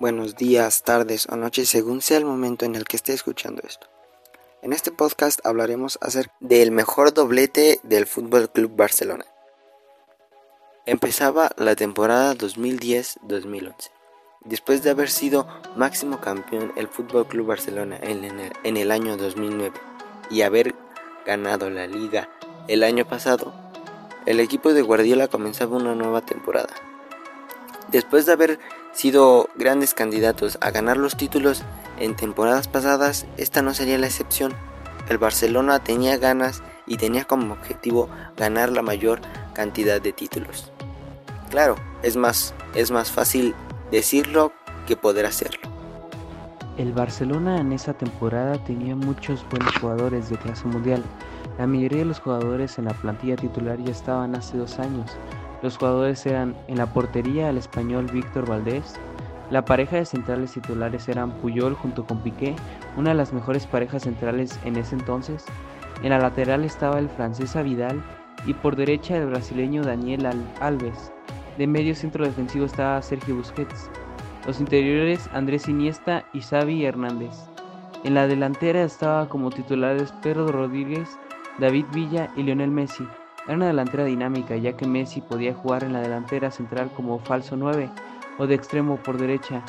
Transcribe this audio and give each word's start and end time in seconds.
buenos 0.00 0.36
días, 0.36 0.84
tardes 0.84 1.26
o 1.28 1.36
noches 1.36 1.68
según 1.68 2.00
sea 2.02 2.18
el 2.18 2.24
momento 2.24 2.64
en 2.64 2.76
el 2.76 2.84
que 2.84 2.96
esté 2.96 3.12
escuchando 3.12 3.62
esto. 3.66 3.88
En 4.62 4.72
este 4.72 4.92
podcast 4.92 5.44
hablaremos 5.44 5.98
acerca 6.00 6.32
del 6.40 6.70
mejor 6.70 7.12
doblete 7.12 7.80
del 7.82 8.06
Fútbol 8.06 8.50
Club 8.50 8.76
Barcelona. 8.76 9.24
Empezaba 10.86 11.50
la 11.56 11.74
temporada 11.74 12.34
2010-2011. 12.34 13.74
Después 14.44 14.82
de 14.82 14.90
haber 14.90 15.10
sido 15.10 15.48
máximo 15.76 16.20
campeón 16.20 16.72
el 16.76 16.88
Fútbol 16.88 17.26
Club 17.26 17.46
Barcelona 17.46 17.98
en 18.00 18.76
el, 18.76 18.90
año 18.90 19.16
2009 19.16 19.78
y 20.30 20.42
haber 20.42 20.74
ganado 21.26 21.70
la 21.70 21.86
liga 21.86 22.30
el 22.68 22.84
año 22.84 23.06
pasado, 23.06 23.52
el 24.26 24.38
equipo 24.40 24.72
de 24.72 24.82
Guardiola 24.82 25.28
comenzaba 25.28 25.76
una 25.76 25.94
nueva 25.94 26.20
temporada. 26.20 26.74
Después 27.90 28.26
de 28.26 28.32
haber 28.32 28.58
sido 28.98 29.48
grandes 29.54 29.94
candidatos 29.94 30.58
a 30.60 30.72
ganar 30.72 30.96
los 30.96 31.16
títulos 31.16 31.62
en 32.00 32.16
temporadas 32.16 32.66
pasadas, 32.66 33.26
esta 33.36 33.62
no 33.62 33.72
sería 33.72 33.96
la 33.96 34.08
excepción. 34.08 34.52
El 35.08 35.18
Barcelona 35.18 35.78
tenía 35.78 36.16
ganas 36.16 36.64
y 36.84 36.96
tenía 36.96 37.24
como 37.24 37.52
objetivo 37.52 38.08
ganar 38.36 38.72
la 38.72 38.82
mayor 38.82 39.20
cantidad 39.54 40.00
de 40.00 40.12
títulos. 40.12 40.72
Claro, 41.48 41.76
es 42.02 42.16
más, 42.16 42.54
es 42.74 42.90
más 42.90 43.12
fácil 43.12 43.54
decirlo 43.92 44.52
que 44.88 44.96
poder 44.96 45.26
hacerlo. 45.26 45.70
El 46.76 46.92
Barcelona 46.92 47.60
en 47.60 47.72
esa 47.72 47.94
temporada 47.94 48.58
tenía 48.64 48.96
muchos 48.96 49.46
buenos 49.48 49.76
jugadores 49.76 50.28
de 50.28 50.38
clase 50.38 50.66
mundial. 50.66 51.04
La 51.56 51.68
mayoría 51.68 51.98
de 51.98 52.04
los 52.04 52.18
jugadores 52.18 52.78
en 52.78 52.86
la 52.86 52.94
plantilla 52.94 53.36
titular 53.36 53.78
ya 53.78 53.92
estaban 53.92 54.34
hace 54.34 54.56
dos 54.56 54.80
años. 54.80 55.16
Los 55.62 55.76
jugadores 55.76 56.24
eran 56.26 56.54
en 56.68 56.78
la 56.78 56.86
portería 56.86 57.50
el 57.50 57.56
español 57.58 58.06
Víctor 58.12 58.48
Valdés. 58.48 58.94
La 59.50 59.64
pareja 59.64 59.96
de 59.96 60.04
centrales 60.04 60.52
titulares 60.52 61.08
eran 61.08 61.32
Puyol 61.32 61.74
junto 61.74 62.06
con 62.06 62.18
Piqué, 62.18 62.54
una 62.96 63.10
de 63.10 63.16
las 63.16 63.32
mejores 63.32 63.66
parejas 63.66 64.02
centrales 64.02 64.58
en 64.64 64.76
ese 64.76 64.94
entonces. 64.94 65.44
En 66.02 66.10
la 66.10 66.18
lateral 66.18 66.64
estaba 66.64 66.98
el 66.98 67.08
francés 67.08 67.54
Vidal 67.64 68.02
y 68.46 68.54
por 68.54 68.76
derecha 68.76 69.16
el 69.16 69.26
brasileño 69.26 69.82
Daniel 69.82 70.28
Alves. 70.60 71.12
De 71.56 71.66
medio 71.66 71.94
centro 71.94 72.24
defensivo 72.24 72.66
estaba 72.66 73.02
Sergio 73.02 73.34
Busquets. 73.34 73.90
Los 74.46 74.60
interiores 74.60 75.28
Andrés 75.32 75.68
Iniesta 75.68 76.24
y 76.32 76.40
Xavi 76.40 76.84
Hernández. 76.84 77.34
En 78.04 78.14
la 78.14 78.28
delantera 78.28 78.84
estaba 78.84 79.28
como 79.28 79.50
titulares 79.50 80.12
Pedro 80.22 80.46
Rodríguez, 80.46 81.18
David 81.58 81.86
Villa 81.92 82.30
y 82.36 82.44
Lionel 82.44 82.70
Messi. 82.70 83.04
Era 83.48 83.56
una 83.56 83.68
delantera 83.68 84.04
dinámica 84.04 84.56
ya 84.56 84.76
que 84.76 84.86
Messi 84.86 85.22
podía 85.22 85.54
jugar 85.54 85.82
en 85.82 85.94
la 85.94 86.02
delantera 86.02 86.50
central 86.50 86.90
como 86.94 87.18
falso 87.18 87.56
9 87.56 87.88
o 88.36 88.46
de 88.46 88.54
extremo 88.54 88.98
por 88.98 89.16
derecha. 89.16 89.62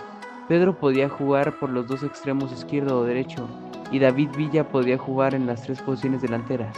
Pedro 0.50 0.78
podía 0.78 1.08
jugar 1.08 1.58
por 1.60 1.70
los 1.70 1.88
dos 1.88 2.04
extremos 2.04 2.52
izquierdo 2.52 3.00
o 3.00 3.06
derecho 3.06 3.48
y 3.90 4.00
David 4.00 4.32
Villa 4.36 4.68
podía 4.68 4.98
jugar 4.98 5.34
en 5.34 5.48
las 5.48 5.62
tres 5.62 5.82
posiciones 5.82 6.22
delanteras. 6.22 6.76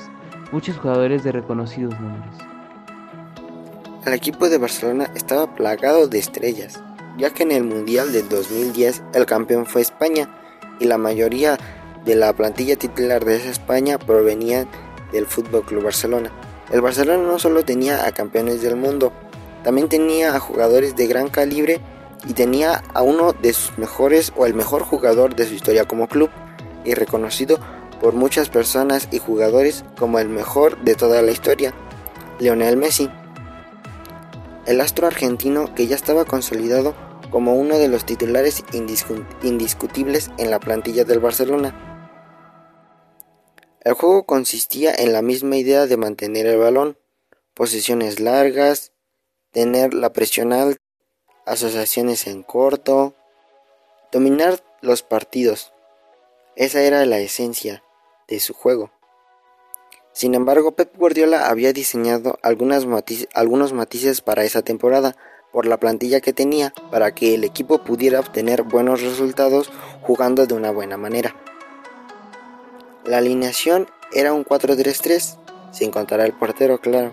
Muchos 0.52 0.78
jugadores 0.78 1.24
de 1.24 1.32
reconocidos 1.32 2.00
nombres. 2.00 2.36
El 4.06 4.14
equipo 4.14 4.48
de 4.48 4.60
Barcelona 4.60 5.10
estaba 5.16 5.56
plagado 5.56 6.08
de 6.08 6.20
estrellas, 6.20 6.80
ya 7.18 7.32
que 7.32 7.42
en 7.42 7.52
el 7.52 7.64
Mundial 7.64 8.12
de 8.14 8.22
2010 8.22 9.02
el 9.16 9.26
campeón 9.26 9.66
fue 9.66 9.82
España 9.82 10.30
y 10.80 10.86
la 10.86 11.00
mayoría 11.00 11.58
de 12.06 12.14
la 12.14 12.32
plantilla 12.34 12.76
titular 12.76 13.26
de 13.26 13.38
esa 13.38 13.50
España 13.50 13.98
provenían 13.98 14.68
del 15.12 15.26
Fútbol 15.26 15.64
Club 15.64 15.86
Barcelona. 15.86 16.32
El 16.72 16.82
Barcelona 16.82 17.24
no 17.24 17.38
solo 17.38 17.66
tenía 17.66 18.06
a 18.06 18.14
campeones 18.14 18.62
del 18.62 18.78
mundo, 18.78 19.12
también 19.64 19.90
tenía 19.90 20.36
a 20.36 20.40
jugadores 20.40 20.96
de 20.96 21.06
gran 21.06 21.28
calibre 21.28 21.82
y 22.26 22.34
tenía 22.34 22.82
a 22.94 23.02
uno 23.02 23.34
de 23.34 23.52
sus 23.52 23.78
mejores 23.78 24.32
o 24.38 24.46
el 24.46 24.54
mejor 24.54 24.84
jugador 24.84 25.36
de 25.36 25.46
su 25.46 25.54
historia 25.54 25.86
como 25.86 26.08
club 26.08 26.30
y 26.86 26.94
reconocido 26.94 27.60
por 28.00 28.14
muchas 28.14 28.50
personas 28.50 29.10
y 29.12 29.20
jugadores 29.20 29.84
como 29.98 30.20
el 30.20 30.30
mejor 30.30 30.82
de 30.84 30.96
toda 30.96 31.22
la 31.22 31.32
historia, 31.32 31.74
Lionel 32.40 32.78
Messi. 32.78 33.10
El 34.66 34.80
astro 34.80 35.08
argentino 35.08 35.76
que 35.76 35.88
ya 35.88 35.96
estaba 35.96 36.24
consolidado 36.24 36.96
como 37.30 37.56
uno 37.56 37.78
de 37.78 37.88
los 37.90 38.06
titulares 38.06 38.64
indiscutibles 39.44 40.32
en 40.38 40.52
la 40.52 40.60
plantilla 40.60 41.04
del 41.04 41.20
Barcelona. 41.20 41.91
El 43.84 43.94
juego 43.94 44.28
consistía 44.28 44.94
en 44.94 45.12
la 45.12 45.24
misma 45.24 45.58
idea 45.58 45.88
de 45.88 45.98
mantener 45.98 46.46
el 46.46 46.58
balón, 46.58 47.00
posiciones 47.56 48.20
largas, 48.20 48.92
tener 49.52 49.96
la 49.96 50.14
presión 50.14 50.54
alta, 50.54 50.80
asociaciones 51.48 52.28
en 52.28 52.44
corto, 52.44 53.16
dominar 54.12 54.64
los 54.82 55.02
partidos. 55.02 55.74
Esa 56.56 56.84
era 56.84 57.04
la 57.08 57.18
esencia 57.18 57.84
de 58.28 58.40
su 58.40 58.54
juego. 58.54 58.92
Sin 60.14 60.36
embargo, 60.36 60.74
Pep 60.74 60.96
Guardiola 60.96 61.50
había 61.50 61.74
diseñado 61.74 62.38
algunos 62.44 62.86
matices 62.86 64.22
para 64.22 64.44
esa 64.44 64.62
temporada 64.62 65.16
por 65.52 65.66
la 65.66 65.80
plantilla 65.80 66.22
que 66.22 66.34
tenía 66.34 66.72
para 66.92 67.16
que 67.16 67.34
el 67.34 67.44
equipo 67.44 67.84
pudiera 67.84 68.20
obtener 68.20 68.62
buenos 68.62 69.02
resultados 69.02 69.72
jugando 70.04 70.46
de 70.46 70.54
una 70.54 70.70
buena 70.70 70.98
manera. 70.98 71.36
La 73.06 73.18
alineación 73.18 73.88
era 74.14 74.32
un 74.32 74.46
4-3-3, 74.46 75.38
sin 75.72 75.90
contar 75.90 76.22
al 76.22 76.38
portero, 76.38 76.80
claro. 76.80 77.12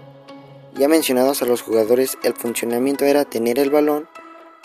Ya 0.74 0.86
mencionados 0.86 1.40
a 1.40 1.46
los 1.46 1.62
jugadores, 1.62 2.18
el 2.22 2.34
funcionamiento 2.34 3.06
era 3.06 3.24
tener 3.24 3.58
el 3.58 3.70
balón, 3.70 4.06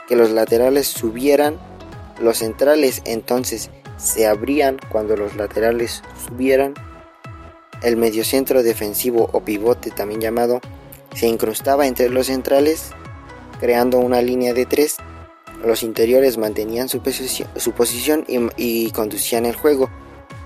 que 0.08 0.18
los 0.18 0.32
laterales 0.32 0.88
subieran, 0.88 1.60
los 2.20 2.40
centrales 2.40 3.02
entonces 3.06 3.70
se 3.98 4.28
abrían 4.28 4.80
cuando 4.92 5.16
los 5.16 5.38
laterales 5.38 6.04
subieran, 6.28 6.74
el 7.82 7.96
mediocentro 7.96 8.62
defensivo 8.62 9.30
o 9.32 9.42
pivote 9.42 9.92
también 9.92 10.20
llamado 10.20 10.60
se 11.16 11.28
incrustaba 11.28 11.88
entre 11.88 12.10
los 12.10 12.28
centrales, 12.28 12.90
creando 13.60 14.00
una 14.00 14.22
línea 14.22 14.54
de 14.54 14.66
tres. 14.66 14.98
Los 15.64 15.84
interiores 15.84 16.38
mantenían 16.38 16.90
su, 16.90 17.02
posición, 17.02 18.26
y, 18.28 18.40
y 18.58 18.92
conducían 18.92 19.46
el 19.46 19.56
juego 19.56 19.90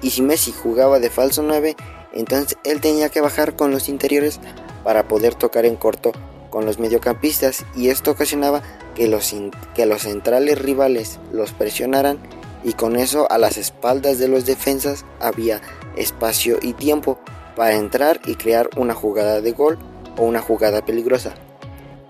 y 0.07 0.09
si 0.09 0.21
Messi 0.21 0.53
jugaba 0.53 1.01
de 1.01 1.09
falso 1.09 1.43
9, 1.43 1.75
entonces 2.13 2.57
él 2.63 2.79
tenía 2.79 3.09
que 3.09 3.19
bajar 3.19 3.57
con 3.57 3.71
los 3.71 3.89
interiores 3.89 4.39
para 4.85 5.05
poder 5.05 5.35
tocar 5.35 5.65
en 5.65 5.75
corto 5.75 6.13
con 6.49 6.65
los 6.65 6.79
mediocampistas 6.79 7.65
y 7.75 7.89
esto 7.89 8.11
ocasionaba 8.11 8.63
que 8.95 9.09
los, 9.09 9.35
que 9.75 9.85
los 9.85 10.03
centrales 10.03 10.61
rivales 10.61 11.19
los 11.33 11.51
presionaran 11.51 12.19
y 12.63 12.71
con 12.71 12.95
eso 12.95 13.29
a 13.29 13.37
las 13.37 13.57
espaldas 13.57 14.17
de 14.17 14.29
los 14.29 14.45
defensas 14.45 15.03
había 15.19 15.59
espacio 15.97 16.57
y 16.61 16.71
tiempo 16.71 17.19
para 17.57 17.75
entrar 17.75 18.21
y 18.25 18.35
crear 18.35 18.69
una 18.77 18.93
jugada 18.93 19.41
de 19.41 19.51
gol 19.51 19.77
o 20.15 20.23
una 20.23 20.39
jugada 20.39 20.85
peligrosa. 20.85 21.33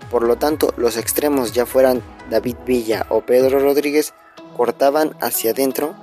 Por 0.08 0.22
lo 0.22 0.36
tanto, 0.36 0.72
los 0.76 0.96
extremos 0.96 1.52
ya 1.52 1.66
fueran 1.66 2.00
David 2.30 2.58
Villa 2.64 3.06
o 3.08 3.22
Pedro 3.22 3.58
Rodríguez 3.58 4.14
cortaban 4.56 5.16
hacia 5.20 5.50
adentro 5.50 5.96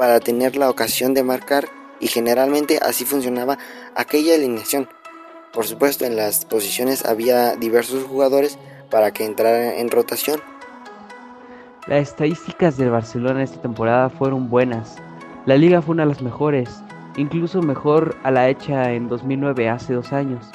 para 0.00 0.18
tener 0.18 0.56
la 0.56 0.70
ocasión 0.70 1.12
de 1.12 1.22
marcar 1.22 1.68
y 2.00 2.06
generalmente 2.06 2.78
así 2.80 3.04
funcionaba 3.04 3.58
aquella 3.94 4.34
alineación. 4.34 4.88
Por 5.52 5.66
supuesto 5.66 6.06
en 6.06 6.16
las 6.16 6.46
posiciones 6.46 7.04
había 7.04 7.54
diversos 7.54 8.04
jugadores 8.04 8.58
para 8.90 9.10
que 9.10 9.26
entraran 9.26 9.74
en 9.74 9.90
rotación. 9.90 10.40
Las 11.86 12.08
estadísticas 12.08 12.78
del 12.78 12.88
Barcelona 12.88 13.42
esta 13.42 13.60
temporada 13.60 14.08
fueron 14.08 14.48
buenas. 14.48 14.96
La 15.44 15.58
liga 15.58 15.82
fue 15.82 15.92
una 15.92 16.04
de 16.04 16.14
las 16.14 16.22
mejores, 16.22 16.70
incluso 17.18 17.60
mejor 17.60 18.16
a 18.22 18.30
la 18.30 18.48
hecha 18.48 18.92
en 18.92 19.06
2009, 19.06 19.68
hace 19.68 19.92
dos 19.92 20.14
años, 20.14 20.46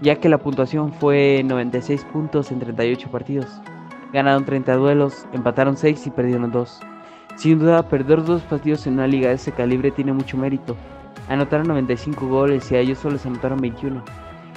ya 0.00 0.20
que 0.20 0.28
la 0.28 0.38
puntuación 0.38 0.92
fue 0.92 1.42
96 1.44 2.04
puntos 2.04 2.52
en 2.52 2.60
38 2.60 3.10
partidos. 3.10 3.48
Ganaron 4.12 4.44
30 4.44 4.76
duelos, 4.76 5.26
empataron 5.32 5.76
6 5.76 6.06
y 6.06 6.10
perdieron 6.10 6.52
2. 6.52 6.80
Sin 7.36 7.58
duda, 7.58 7.88
perder 7.88 8.24
dos 8.24 8.42
partidos 8.42 8.86
en 8.86 8.94
una 8.94 9.06
liga 9.06 9.28
de 9.28 9.34
ese 9.34 9.52
calibre 9.52 9.90
tiene 9.90 10.12
mucho 10.12 10.36
mérito. 10.36 10.76
Anotaron 11.28 11.68
95 11.68 12.26
goles 12.26 12.70
y 12.70 12.76
a 12.76 12.80
ellos 12.80 12.98
solo 12.98 13.14
les 13.14 13.26
anotaron 13.26 13.60
21. 13.60 14.02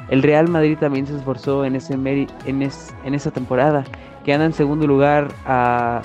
El 0.09 0.21
Real 0.21 0.47
Madrid 0.47 0.77
también 0.79 1.07
se 1.07 1.15
esforzó 1.15 1.65
en, 1.65 1.75
ese 1.75 1.93
en, 1.93 2.61
esa 2.61 3.31
temporada, 3.31 3.83
que 4.23 4.33
anda 4.33 4.45
en 4.45 4.53
segundo 4.53 4.85
lugar 4.85 5.29
a, 5.45 6.01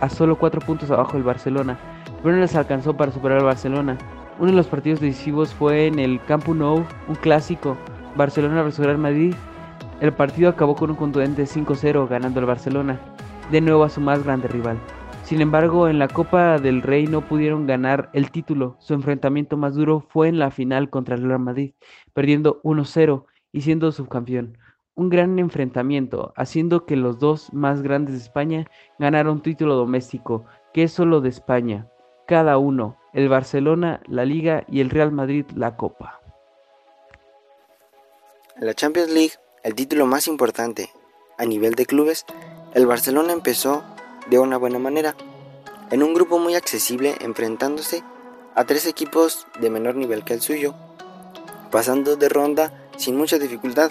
a 0.00 0.08
solo 0.08 0.36
4 0.36 0.60
puntos 0.60 0.90
abajo 0.90 1.14
del 1.14 1.24
Barcelona, 1.24 1.76
pero 2.22 2.36
no 2.36 2.40
les 2.40 2.54
alcanzó 2.54 2.96
para 2.96 3.10
superar 3.10 3.38
al 3.38 3.44
Barcelona. 3.44 3.98
Uno 4.38 4.50
de 4.50 4.56
los 4.56 4.68
partidos 4.68 5.00
decisivos 5.00 5.52
fue 5.52 5.86
en 5.86 5.98
el 5.98 6.20
Camp 6.24 6.46
Nou, 6.48 6.84
un 7.08 7.14
clásico, 7.16 7.76
Barcelona 8.16 8.62
vs 8.62 8.78
Real 8.78 8.98
Madrid. 8.98 9.34
El 10.00 10.12
partido 10.12 10.48
acabó 10.50 10.74
con 10.74 10.90
un 10.90 10.96
contundente 10.96 11.44
5-0 11.44 12.08
ganando 12.08 12.40
el 12.40 12.46
Barcelona, 12.46 12.98
de 13.50 13.60
nuevo 13.60 13.84
a 13.84 13.88
su 13.88 14.00
más 14.00 14.22
grande 14.24 14.48
rival. 14.48 14.78
Sin 15.32 15.40
embargo, 15.40 15.88
en 15.88 15.98
la 15.98 16.08
Copa 16.08 16.58
del 16.58 16.82
Rey 16.82 17.06
no 17.06 17.26
pudieron 17.26 17.66
ganar 17.66 18.10
el 18.12 18.30
título. 18.30 18.76
Su 18.80 18.92
enfrentamiento 18.92 19.56
más 19.56 19.74
duro 19.74 20.04
fue 20.10 20.28
en 20.28 20.38
la 20.38 20.50
final 20.50 20.90
contra 20.90 21.14
el 21.14 21.22
Real 21.22 21.38
Madrid, 21.38 21.72
perdiendo 22.12 22.60
1-0 22.64 23.24
y 23.50 23.62
siendo 23.62 23.92
subcampeón. 23.92 24.58
un 24.94 25.08
gran 25.08 25.38
enfrentamiento, 25.38 26.34
haciendo 26.36 26.84
que 26.84 26.96
los 26.96 27.18
dos 27.18 27.50
más 27.54 27.80
grandes 27.80 28.14
de 28.14 28.20
España 28.20 28.66
ganaran 28.98 29.32
un 29.32 29.40
título 29.40 29.74
doméstico, 29.74 30.44
que 30.74 30.82
es 30.82 30.92
solo 30.92 31.22
de 31.22 31.30
España, 31.30 31.88
cada 32.26 32.58
uno, 32.58 32.98
el 33.14 33.30
Barcelona, 33.30 34.02
la 34.06 34.26
Liga 34.26 34.64
y 34.68 34.80
el 34.80 34.90
Real 34.90 35.12
Madrid 35.12 35.46
la 35.56 35.78
Copa. 35.78 36.20
La 38.60 38.74
Champions 38.74 39.10
League, 39.10 39.32
el 39.62 39.74
título 39.74 40.04
más 40.04 40.28
importante 40.28 40.90
a 41.38 41.46
nivel 41.46 41.74
de 41.74 41.86
clubes, 41.86 42.26
el 42.74 42.86
Barcelona 42.86 43.32
empezó 43.32 43.82
de 44.26 44.38
una 44.38 44.56
buena 44.56 44.78
manera, 44.78 45.14
en 45.90 46.02
un 46.02 46.14
grupo 46.14 46.38
muy 46.38 46.54
accesible 46.54 47.16
enfrentándose 47.20 48.02
a 48.54 48.64
tres 48.64 48.86
equipos 48.86 49.46
de 49.60 49.70
menor 49.70 49.94
nivel 49.94 50.24
que 50.24 50.34
el 50.34 50.40
suyo, 50.40 50.74
pasando 51.70 52.16
de 52.16 52.28
ronda 52.28 52.72
sin 52.96 53.16
mucha 53.16 53.38
dificultad 53.38 53.90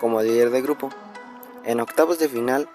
como 0.00 0.22
líder 0.22 0.50
de 0.50 0.62
grupo. 0.62 0.90
En 1.64 1.80
octavos 1.80 2.18
de 2.18 2.28
final 2.28 2.68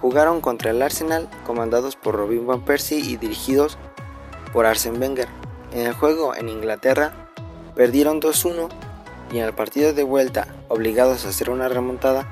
jugaron 0.00 0.40
contra 0.40 0.70
el 0.70 0.82
Arsenal 0.82 1.28
comandados 1.44 1.96
por 1.96 2.14
Robin 2.14 2.46
Van 2.46 2.64
Persie 2.64 2.98
y 2.98 3.16
dirigidos 3.16 3.78
por 4.52 4.66
Arsene 4.66 4.98
Wenger. 4.98 5.28
En 5.72 5.86
el 5.86 5.92
juego 5.92 6.34
en 6.34 6.48
Inglaterra 6.48 7.30
perdieron 7.74 8.20
2-1 8.20 8.68
y 9.32 9.38
en 9.38 9.44
el 9.44 9.52
partido 9.52 9.92
de 9.92 10.04
vuelta, 10.04 10.48
obligados 10.68 11.26
a 11.26 11.28
hacer 11.28 11.50
una 11.50 11.68
remontada, 11.68 12.26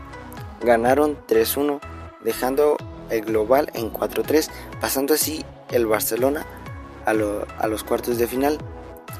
ganaron 0.62 1.19
3-1, 1.26 1.81
dejando 2.23 2.76
el 3.10 3.22
global 3.22 3.70
en 3.74 3.92
4-3, 3.92 4.48
pasando 4.80 5.14
así 5.14 5.44
el 5.70 5.86
Barcelona 5.86 6.46
a, 7.04 7.14
los 7.14 7.84
cuartos 7.84 8.18
de 8.18 8.26
final. 8.26 8.58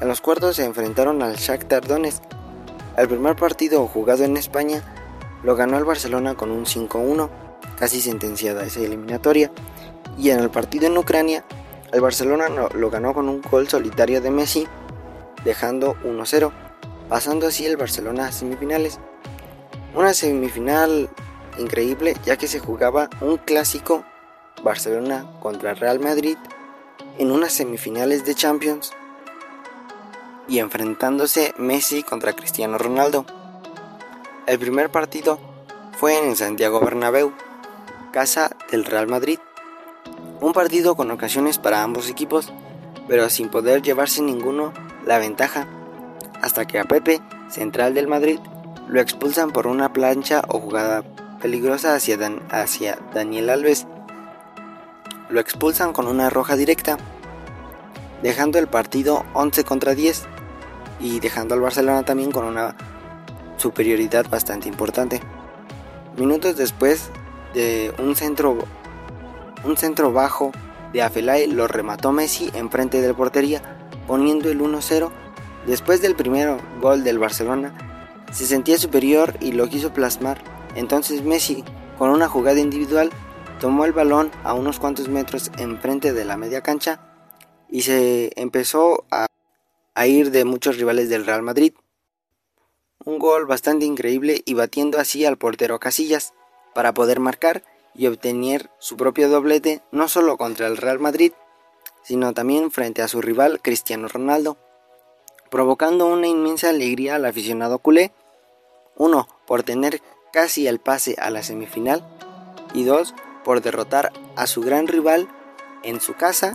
En 0.01 0.07
los 0.07 0.21
cuartos 0.21 0.57
se 0.57 0.65
enfrentaron 0.65 1.21
al 1.23 1.35
Shakhtar 1.35 1.87
Donetsk. 1.87 2.21
El 2.97 3.07
primer 3.07 3.35
partido 3.35 3.85
jugado 3.87 4.23
en 4.23 4.37
España 4.37 4.81
lo 5.43 5.55
ganó 5.55 5.77
el 5.77 5.85
Barcelona 5.85 6.35
con 6.35 6.51
un 6.51 6.65
5-1, 6.65 7.29
casi 7.77 8.01
sentenciada 8.01 8.63
esa 8.65 8.81
eliminatoria, 8.81 9.51
y 10.17 10.31
en 10.31 10.39
el 10.39 10.49
partido 10.49 10.87
en 10.87 10.97
Ucrania 10.97 11.43
el 11.93 12.01
Barcelona 12.01 12.49
lo 12.49 12.89
ganó 12.89 13.13
con 13.13 13.29
un 13.29 13.41
gol 13.41 13.69
solitario 13.69 14.19
de 14.19 14.31
Messi, 14.31 14.67
dejando 15.45 15.95
1-0, 16.03 16.51
pasando 17.07 17.47
así 17.47 17.65
el 17.65 17.77
Barcelona 17.77 18.27
a 18.27 18.31
semifinales. 18.31 18.99
Una 19.95 20.13
semifinal 20.13 21.09
increíble 21.57 22.15
ya 22.25 22.37
que 22.37 22.47
se 22.47 22.59
jugaba 22.59 23.09
un 23.21 23.37
clásico 23.37 24.03
Barcelona 24.63 25.25
contra 25.41 25.73
Real 25.73 25.99
Madrid 25.99 26.37
en 27.17 27.31
unas 27.31 27.53
semifinales 27.53 28.25
de 28.25 28.35
Champions 28.35 28.91
y 30.47 30.59
enfrentándose 30.59 31.53
Messi 31.57 32.03
contra 32.03 32.33
Cristiano 32.33 32.77
Ronaldo. 32.77 33.25
El 34.45 34.59
primer 34.59 34.89
partido 34.89 35.39
fue 35.97 36.17
en 36.25 36.35
Santiago 36.35 36.79
Bernabéu, 36.79 37.33
casa 38.11 38.55
del 38.71 38.85
Real 38.85 39.07
Madrid. 39.07 39.39
Un 40.39 40.53
partido 40.53 40.95
con 40.95 41.11
ocasiones 41.11 41.57
para 41.57 41.83
ambos 41.83 42.09
equipos, 42.09 42.53
pero 43.07 43.29
sin 43.29 43.49
poder 43.49 43.81
llevarse 43.81 44.21
ninguno 44.21 44.73
la 45.05 45.17
ventaja, 45.17 45.67
hasta 46.41 46.65
que 46.65 46.79
a 46.79 46.85
Pepe, 46.85 47.19
central 47.49 47.93
del 47.93 48.07
Madrid, 48.07 48.39
lo 48.87 49.01
expulsan 49.01 49.51
por 49.51 49.67
una 49.67 49.91
plancha 49.91 50.43
o 50.47 50.59
jugada 50.59 51.03
peligrosa 51.41 51.95
hacia, 51.95 52.17
hacia 52.49 52.97
Daniel 53.13 53.49
Alves. 53.49 53.87
Lo 55.29 55.39
expulsan 55.39 55.93
con 55.93 56.07
una 56.07 56.29
roja 56.29 56.55
directa, 56.55 56.97
dejando 58.23 58.59
el 58.59 58.67
partido 58.67 59.25
11 59.33 59.63
contra 59.63 59.95
10 59.95 60.25
y 60.99 61.19
dejando 61.19 61.53
al 61.53 61.61
Barcelona 61.61 62.03
también 62.03 62.31
con 62.31 62.45
una 62.45 62.75
superioridad 63.57 64.29
bastante 64.29 64.69
importante. 64.69 65.21
Minutos 66.17 66.57
después 66.57 67.09
de 67.53 67.93
un 67.99 68.15
centro 68.15 68.57
un 69.63 69.75
centro 69.75 70.13
bajo 70.13 70.51
de 70.93 71.01
Afelay 71.01 71.47
lo 71.47 71.67
remató 71.67 72.11
Messi 72.11 72.49
enfrente 72.53 73.01
de 73.01 73.09
la 73.09 73.13
portería, 73.13 73.61
poniendo 74.07 74.49
el 74.49 74.61
1-0. 74.61 75.09
Después 75.65 76.01
del 76.01 76.15
primer 76.15 76.57
gol 76.79 77.03
del 77.03 77.19
Barcelona, 77.19 77.73
se 78.31 78.45
sentía 78.45 78.77
superior 78.77 79.35
y 79.41 79.51
lo 79.51 79.67
quiso 79.67 79.91
plasmar. 79.91 80.56
Entonces 80.75 81.23
Messi, 81.23 81.63
con 81.97 82.09
una 82.09 82.27
jugada 82.27 82.59
individual, 82.59 83.11
tomó 83.59 83.85
el 83.85 83.93
balón 83.93 84.31
a 84.43 84.53
unos 84.53 84.79
cuantos 84.79 85.07
metros 85.07 85.51
enfrente 85.57 86.13
de 86.13 86.25
la 86.25 86.37
media 86.37 86.61
cancha 86.61 86.99
y 87.69 87.81
se 87.81 88.31
empezó 88.35 89.05
a, 89.11 89.27
ir 90.05 90.31
de 90.31 90.45
muchos 90.45 90.77
rivales 90.77 91.09
del 91.09 91.25
Real 91.25 91.41
Madrid. 91.41 91.73
Un 93.03 93.17
gol 93.17 93.45
bastante 93.45 93.85
increíble 93.85 94.41
y 94.45 94.53
batiendo 94.53 94.99
así 94.99 95.25
al 95.25 95.37
portero 95.37 95.79
Casillas 95.79 96.33
para 96.75 96.93
poder 96.93 97.19
marcar 97.19 97.63
y 97.95 98.05
obtener 98.05 98.69
su 98.77 98.95
propio 98.95 99.27
doblete 99.27 99.81
no 99.91 100.07
solo 100.07 100.37
contra 100.37 100.67
el 100.67 100.77
Real 100.77 100.99
Madrid, 100.99 101.33
sino 102.03 102.33
también 102.33 102.69
frente 102.69 103.01
a 103.01 103.07
su 103.07 103.21
rival 103.21 103.59
Cristiano 103.61 104.07
Ronaldo, 104.07 104.57
provocando 105.49 106.05
una 106.05 106.27
inmensa 106.27 106.69
alegría 106.69 107.15
al 107.15 107.25
aficionado 107.25 107.79
culé, 107.79 108.11
uno 108.95 109.27
por 109.47 109.63
tener 109.63 110.01
casi 110.37 110.67
el 110.67 110.77
pase 110.77 111.15
a 111.19 111.31
la 111.31 111.41
semifinal 111.41 112.05
y 112.75 112.83
dos 112.83 113.15
por 113.43 113.63
derrotar 113.63 114.13
a 114.35 114.45
su 114.45 114.61
gran 114.61 114.85
rival 114.85 115.27
en 115.81 115.99
su 115.99 116.13
casa 116.13 116.53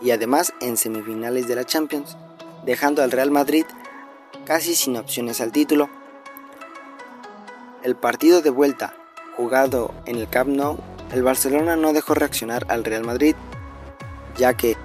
y 0.00 0.10
además 0.10 0.52
en 0.60 0.76
semifinales 0.76 1.46
de 1.46 1.54
la 1.54 1.64
Champions, 1.64 2.16
dejando 2.66 3.04
al 3.04 3.12
Real 3.12 3.30
Madrid 3.30 3.66
casi 4.44 4.74
sin 4.74 4.96
opciones 4.96 5.40
al 5.40 5.52
título. 5.52 5.88
El 7.84 7.94
partido 7.94 8.42
de 8.42 8.50
vuelta 8.50 8.94
jugado 9.36 9.94
en 10.06 10.16
el 10.16 10.28
Camp 10.28 10.50
Nou, 10.50 10.78
el 11.12 11.22
Barcelona 11.22 11.76
no 11.76 11.92
dejó 11.92 12.14
reaccionar 12.14 12.66
al 12.68 12.82
Real 12.82 13.04
Madrid, 13.04 13.36
ya 14.36 14.54
que, 14.54 14.76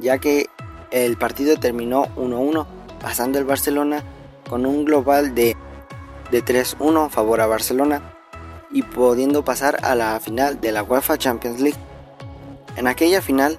ya 0.00 0.18
que 0.18 0.50
el 0.90 1.16
partido 1.16 1.56
terminó 1.60 2.06
1-1, 2.16 2.66
pasando 3.00 3.38
el 3.38 3.44
Barcelona 3.44 4.02
con 4.50 4.66
un 4.66 4.84
global 4.84 5.32
de, 5.36 5.55
de 6.30 6.44
3-1 6.44 7.10
favor 7.10 7.40
a 7.40 7.46
Barcelona 7.46 8.14
y 8.70 8.82
pudiendo 8.82 9.44
pasar 9.44 9.78
a 9.84 9.94
la 9.94 10.18
final 10.20 10.60
de 10.60 10.72
la 10.72 10.82
UEFA 10.82 11.18
Champions 11.18 11.60
League. 11.60 11.78
En 12.76 12.86
aquella 12.86 13.22
final 13.22 13.58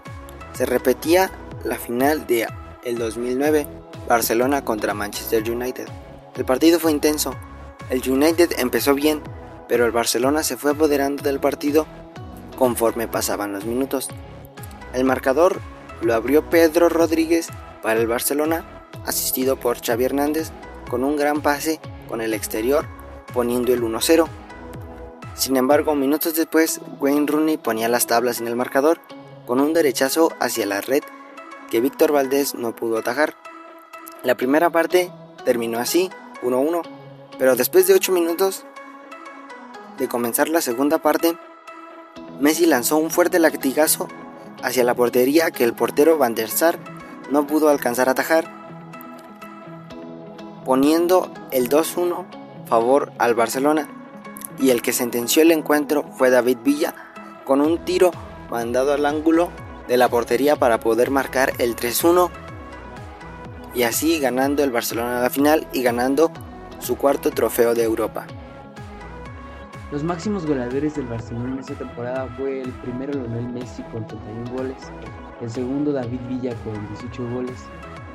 se 0.53 0.65
repetía 0.65 1.31
la 1.63 1.77
final 1.77 2.27
de 2.27 2.47
el 2.83 2.97
2009 2.97 3.67
Barcelona 4.07 4.63
contra 4.63 4.93
Manchester 4.93 5.49
United. 5.49 5.87
El 6.35 6.45
partido 6.45 6.79
fue 6.79 6.91
intenso. 6.91 7.33
El 7.89 8.07
United 8.09 8.53
empezó 8.59 8.93
bien, 8.93 9.21
pero 9.67 9.85
el 9.85 9.91
Barcelona 9.91 10.43
se 10.43 10.57
fue 10.57 10.71
apoderando 10.71 11.23
del 11.23 11.39
partido 11.39 11.85
conforme 12.57 13.07
pasaban 13.07 13.53
los 13.53 13.65
minutos. 13.65 14.09
El 14.93 15.03
marcador 15.03 15.59
lo 16.01 16.13
abrió 16.13 16.49
Pedro 16.49 16.89
Rodríguez 16.89 17.49
para 17.81 17.99
el 17.99 18.07
Barcelona, 18.07 18.65
asistido 19.05 19.57
por 19.59 19.83
Xavi 19.83 20.05
Hernández 20.05 20.51
con 20.89 21.03
un 21.03 21.17
gran 21.17 21.41
pase 21.41 21.79
con 22.07 22.21
el 22.21 22.33
exterior, 22.33 22.85
poniendo 23.33 23.73
el 23.73 23.81
1-0. 23.81 24.27
Sin 25.35 25.55
embargo, 25.57 25.95
minutos 25.95 26.35
después, 26.35 26.81
Wayne 26.99 27.27
Rooney 27.27 27.57
ponía 27.57 27.89
las 27.89 28.07
tablas 28.07 28.39
en 28.39 28.47
el 28.47 28.55
marcador 28.55 28.99
con 29.45 29.59
un 29.59 29.73
derechazo 29.73 30.31
hacia 30.39 30.65
la 30.65 30.81
red 30.81 31.03
que 31.69 31.81
Víctor 31.81 32.11
Valdés 32.11 32.55
no 32.55 32.75
pudo 32.75 32.97
atajar. 32.97 33.35
La 34.23 34.35
primera 34.35 34.69
parte 34.69 35.11
terminó 35.45 35.79
así, 35.79 36.09
1-1, 36.41 36.81
pero 37.37 37.55
después 37.55 37.87
de 37.87 37.93
8 37.93 38.11
minutos 38.11 38.65
de 39.97 40.07
comenzar 40.07 40.49
la 40.49 40.61
segunda 40.61 40.97
parte, 40.97 41.37
Messi 42.39 42.65
lanzó 42.65 42.97
un 42.97 43.11
fuerte 43.11 43.39
latigazo 43.39 44.07
hacia 44.63 44.83
la 44.83 44.95
portería 44.95 45.51
que 45.51 45.63
el 45.63 45.73
portero 45.73 46.17
Van 46.17 46.35
der 46.35 46.49
Sar 46.49 46.79
no 47.29 47.45
pudo 47.47 47.69
alcanzar 47.69 48.07
a 48.07 48.11
atajar, 48.11 48.56
poniendo 50.67 51.31
el 51.51 51.69
2-1 51.69 52.25
favor 52.67 53.13
al 53.19 53.35
Barcelona 53.35 53.87
y 54.59 54.71
el 54.71 54.81
que 54.81 54.91
sentenció 54.91 55.41
el 55.41 55.51
encuentro 55.51 56.03
fue 56.11 56.29
David 56.29 56.57
Villa 56.61 56.93
con 57.45 57.61
un 57.61 57.85
tiro 57.85 58.11
mandado 58.51 58.91
al 58.91 59.05
ángulo 59.05 59.49
de 59.87 59.95
la 59.95 60.09
portería 60.09 60.57
para 60.57 60.81
poder 60.81 61.09
marcar 61.09 61.53
el 61.59 61.77
3-1 61.77 62.29
y 63.75 63.83
así 63.83 64.19
ganando 64.19 64.61
el 64.61 64.71
Barcelona 64.71 65.19
a 65.19 65.21
la 65.21 65.29
final 65.29 65.65
y 65.71 65.83
ganando 65.83 66.31
su 66.79 66.97
cuarto 66.97 67.31
trofeo 67.31 67.73
de 67.73 67.83
Europa. 67.83 68.27
Los 69.89 70.03
máximos 70.03 70.45
goleadores 70.45 70.95
del 70.95 71.07
Barcelona 71.07 71.53
en 71.53 71.59
esta 71.59 71.75
temporada 71.75 72.27
fue 72.35 72.59
el 72.61 72.71
primero 72.81 73.13
Lionel 73.13 73.47
Messi 73.53 73.83
con 73.83 74.05
31 74.05 74.51
goles, 74.51 74.91
el 75.39 75.49
segundo 75.49 75.93
David 75.93 76.19
Villa 76.27 76.53
con 76.65 76.73
18 76.89 77.29
goles, 77.33 77.55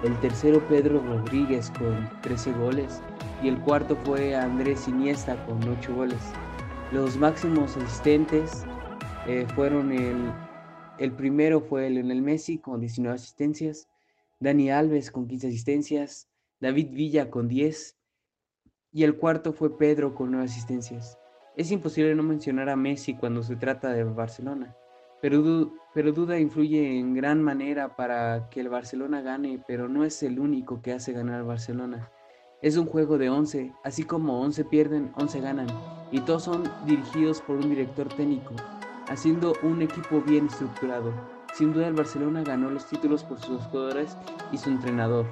el 0.02 0.18
tercero 0.20 0.60
Pedro 0.68 1.00
Rodríguez 1.00 1.70
con 1.78 2.08
13 2.22 2.52
goles. 2.52 3.00
Y 3.42 3.48
el 3.48 3.60
cuarto 3.60 3.96
fue 4.04 4.34
Andrés 4.34 4.88
Iniesta 4.88 5.44
con 5.46 5.62
8 5.68 5.94
goles. 5.94 6.20
Los 6.92 7.16
máximos 7.16 7.76
asistentes 7.76 8.64
eh, 9.26 9.46
fueron 9.54 9.92
el, 9.92 10.30
el 10.98 11.12
primero 11.12 11.60
fue 11.60 11.88
Lionel 11.90 12.22
Messi 12.22 12.58
con 12.58 12.80
19 12.80 13.16
asistencias, 13.16 13.88
Dani 14.40 14.70
Alves 14.70 15.10
con 15.10 15.26
15 15.26 15.48
asistencias, 15.48 16.28
David 16.60 16.90
Villa 16.90 17.30
con 17.30 17.48
10, 17.48 17.96
y 18.92 19.04
el 19.04 19.16
cuarto 19.16 19.52
fue 19.52 19.78
Pedro 19.78 20.14
con 20.14 20.30
nueve 20.30 20.46
asistencias. 20.46 21.18
Es 21.56 21.70
imposible 21.70 22.14
no 22.14 22.22
mencionar 22.22 22.68
a 22.68 22.76
Messi 22.76 23.14
cuando 23.14 23.42
se 23.42 23.56
trata 23.56 23.92
de 23.92 24.04
Barcelona, 24.04 24.76
pero, 25.22 26.12
Duda 26.12 26.40
influye 26.40 26.98
en 26.98 27.14
gran 27.14 27.40
manera 27.40 27.94
para 27.94 28.50
que 28.50 28.60
el 28.60 28.68
Barcelona 28.68 29.22
gane, 29.22 29.62
pero 29.68 29.88
no 29.88 30.04
es 30.04 30.20
el 30.24 30.40
único 30.40 30.82
que 30.82 30.92
hace 30.92 31.12
ganar 31.12 31.36
al 31.36 31.44
Barcelona. 31.44 32.10
Es 32.60 32.76
un 32.76 32.86
juego 32.86 33.18
de 33.18 33.30
11, 33.30 33.72
así 33.84 34.02
como 34.02 34.40
11 34.40 34.64
pierden, 34.64 35.12
11 35.16 35.40
ganan, 35.40 35.68
y 36.10 36.18
todos 36.20 36.42
son 36.42 36.64
dirigidos 36.86 37.40
por 37.40 37.56
un 37.56 37.70
director 37.70 38.08
técnico, 38.08 38.54
haciendo 39.08 39.54
un 39.62 39.82
equipo 39.82 40.20
bien 40.22 40.46
estructurado. 40.46 41.12
Sin 41.54 41.72
duda 41.72 41.86
el 41.86 41.94
Barcelona 41.94 42.42
ganó 42.42 42.68
los 42.68 42.88
títulos 42.88 43.22
por 43.22 43.38
sus 43.38 43.62
jugadores 43.66 44.16
y 44.50 44.58
su 44.58 44.70
entrenador. 44.70 45.26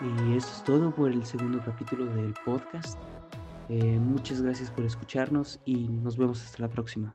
Y 0.00 0.36
eso 0.36 0.48
es 0.56 0.64
todo 0.64 0.90
por 0.90 1.12
el 1.12 1.24
segundo 1.24 1.60
capítulo 1.64 2.06
del 2.06 2.34
podcast. 2.44 2.98
Eh, 3.68 3.98
muchas 4.00 4.42
gracias 4.42 4.72
por 4.72 4.84
escucharnos 4.84 5.60
y 5.64 5.86
nos 5.88 6.16
vemos 6.16 6.42
hasta 6.42 6.62
la 6.62 6.68
próxima. 6.68 7.14